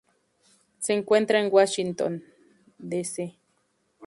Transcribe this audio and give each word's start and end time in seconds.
Se 0.79 0.93
encuentra 0.93 1.39
en 1.39 1.53
Washington, 1.53 2.23
D. 2.79 3.03
C.. 3.03 3.35